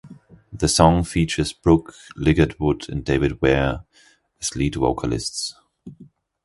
The 0.51 0.67
song 0.67 1.03
features 1.03 1.53
Brooke 1.53 1.93
Ligertwood 2.17 2.89
and 2.89 3.05
David 3.05 3.39
Ware 3.39 3.83
as 4.41 4.55
lead 4.55 4.73
vocalists. 4.73 5.53